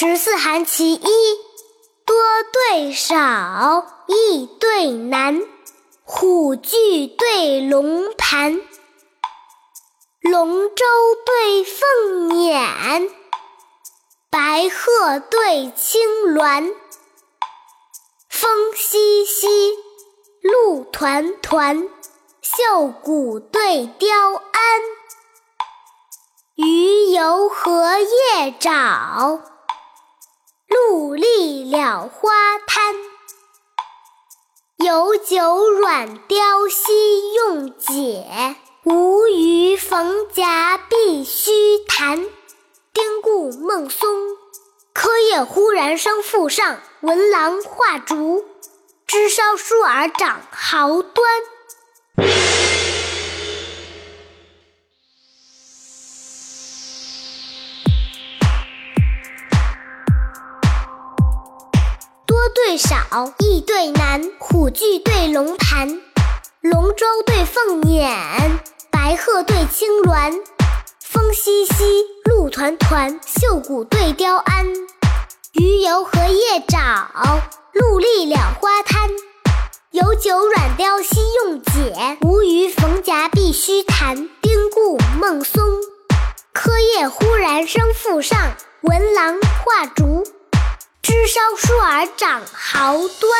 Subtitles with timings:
[0.00, 1.00] 十四寒其一，
[2.06, 2.14] 多
[2.52, 5.42] 对少，易对难。
[6.04, 8.60] 虎踞对龙盘，
[10.20, 10.84] 龙舟
[11.26, 13.10] 对凤辇，
[14.30, 16.00] 白鹤对青
[16.32, 16.72] 鸾。
[18.28, 19.74] 风淅淅，
[20.42, 21.88] 露团团，
[22.40, 24.80] 绣鼓对雕鞍。
[26.54, 29.40] 鱼游荷叶沼，
[30.68, 32.94] 鹿立了花滩。
[34.76, 41.50] 有酒软雕溪用解，无鱼逢夹必须
[41.88, 42.22] 弹。
[42.92, 44.36] 丁固孟松，
[44.92, 46.80] 柯叶忽然生腹上。
[47.00, 48.44] 闻郎画竹，
[49.06, 51.26] 枝梢疏而长毫端。
[62.54, 64.22] 对少，易对难。
[64.38, 66.00] 虎踞对龙盘，
[66.60, 68.58] 龙舟对凤辇，
[68.90, 70.40] 白鹤对青鸾。
[71.00, 74.66] 风淅淅，露团团，绣鼓对雕鞍。
[75.52, 77.06] 鱼游荷叶沼，
[77.72, 79.10] 鹿立蓼花滩。
[79.90, 84.28] 有酒软雕溪用解，无鱼逢夹必须弹。
[84.40, 85.62] 丁固孟松，
[86.52, 88.38] 柯叶忽然生腹上。
[88.82, 90.24] 闻郎画竹，
[91.28, 93.30] 枝梢疏而长毫端。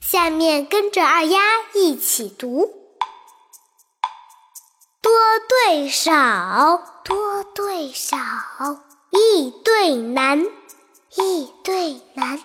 [0.00, 1.38] 下面跟着二丫
[1.74, 2.72] 一起读。
[5.02, 5.12] 多
[5.46, 8.16] 对少，多对少，
[9.10, 10.42] 易对难，
[11.16, 12.40] 易对难。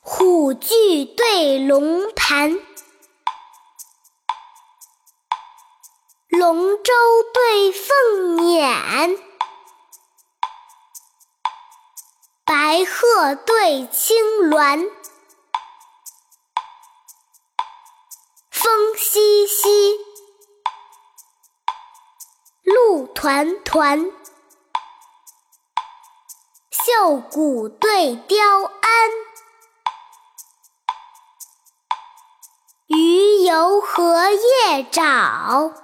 [0.00, 2.58] 虎踞对龙盘，
[6.38, 6.92] 龙舟
[7.32, 9.18] 对凤辇，
[12.44, 14.16] 白鹤对青
[14.50, 14.90] 鸾。
[18.50, 19.96] 风淅淅。
[22.64, 24.10] 露团团，
[26.70, 29.10] 绣鼓对雕鞍。
[32.88, 35.83] 鱼游荷叶沼，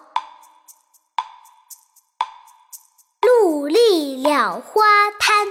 [3.40, 5.48] 鹿立了花滩。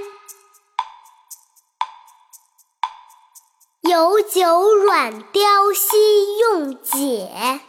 [3.81, 7.61] 有酒软雕溪用解。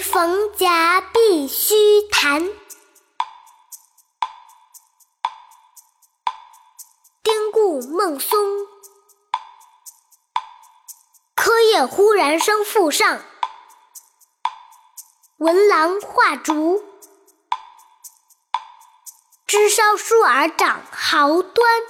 [0.00, 1.74] 逢夹必须
[2.10, 2.48] 弹。
[7.22, 8.38] 丁固孟松，
[11.34, 13.20] 柯叶忽然生腹上。
[15.38, 16.82] 文郎画竹，
[19.46, 21.82] 枝梢疏而长毫端。